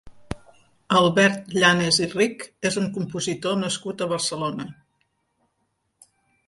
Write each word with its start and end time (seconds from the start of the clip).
Albert 0.99 1.53
Llanas 1.57 1.99
i 2.05 2.07
Rich 2.15 2.49
és 2.71 2.79
un 2.83 2.89
compositor 2.97 3.61
nascut 3.67 4.01
a 4.07 4.11
Barcelona. 4.17 4.69